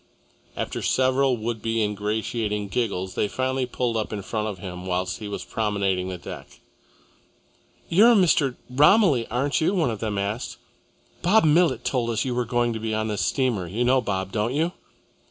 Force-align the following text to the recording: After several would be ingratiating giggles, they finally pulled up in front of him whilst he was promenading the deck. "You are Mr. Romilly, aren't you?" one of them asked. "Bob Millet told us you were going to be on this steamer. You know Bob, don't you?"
After 0.57 0.81
several 0.81 1.37
would 1.37 1.61
be 1.61 1.83
ingratiating 1.83 2.69
giggles, 2.69 3.13
they 3.13 3.27
finally 3.27 3.67
pulled 3.67 3.95
up 3.95 4.11
in 4.11 4.23
front 4.23 4.47
of 4.47 4.57
him 4.57 4.87
whilst 4.87 5.19
he 5.19 5.27
was 5.27 5.45
promenading 5.45 6.09
the 6.09 6.17
deck. 6.17 6.59
"You 7.87 8.07
are 8.07 8.15
Mr. 8.15 8.55
Romilly, 8.67 9.27
aren't 9.27 9.61
you?" 9.61 9.75
one 9.75 9.91
of 9.91 9.99
them 9.99 10.17
asked. 10.17 10.57
"Bob 11.21 11.43
Millet 11.43 11.85
told 11.85 12.09
us 12.09 12.25
you 12.25 12.33
were 12.33 12.45
going 12.45 12.73
to 12.73 12.79
be 12.79 12.95
on 12.95 13.09
this 13.09 13.21
steamer. 13.21 13.67
You 13.67 13.83
know 13.83 14.01
Bob, 14.01 14.31
don't 14.31 14.55
you?" 14.55 14.71